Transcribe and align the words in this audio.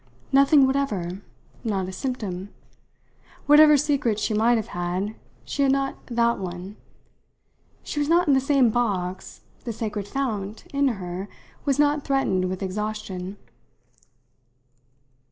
Nothing 0.31 0.65
whatever 0.65 1.21
not 1.63 1.87
a 1.87 1.91
symptom. 1.91 2.49
Whatever 3.45 3.77
secrets 3.77 4.19
she 4.19 4.33
might 4.33 4.55
have 4.57 4.69
had, 4.69 5.13
she 5.45 5.61
had 5.61 5.71
not 5.71 5.99
that 6.07 6.39
one; 6.39 6.75
she 7.83 7.99
was 7.99 8.09
not 8.09 8.27
in 8.27 8.33
the 8.33 8.39
same 8.41 8.71
box; 8.71 9.41
the 9.63 9.71
sacred 9.71 10.07
fount, 10.07 10.65
in 10.73 10.87
her, 10.87 11.29
was 11.65 11.77
not 11.77 12.03
threatened 12.03 12.45
with 12.49 12.63
exhaustion. 12.63 13.37